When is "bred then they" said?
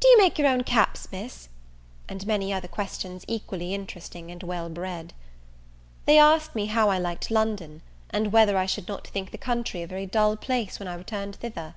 4.70-6.18